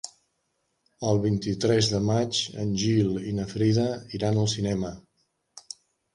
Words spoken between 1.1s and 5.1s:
El vint-i-tres de maig en Gil i na Frida iran al cinema.